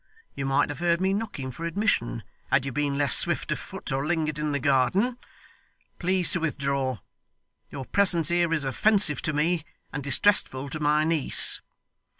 You 0.33 0.47
might 0.47 0.69
have 0.69 0.79
heard 0.79 0.99
me 0.99 1.13
knocking 1.13 1.51
for 1.51 1.63
admission, 1.67 2.23
had 2.51 2.65
you 2.65 2.71
been 2.71 2.97
less 2.97 3.15
swift 3.15 3.51
of 3.51 3.59
foot, 3.59 3.91
or 3.91 4.03
lingered 4.03 4.39
in 4.39 4.51
the 4.51 4.57
garden. 4.57 5.19
Please 5.99 6.31
to 6.31 6.39
withdraw. 6.39 6.97
Your 7.69 7.85
presence 7.85 8.29
here 8.29 8.51
is 8.51 8.63
offensive 8.63 9.21
to 9.21 9.31
me 9.31 9.63
and 9.93 10.03
distressful 10.03 10.69
to 10.71 10.79
my 10.79 11.03
niece. 11.03 11.61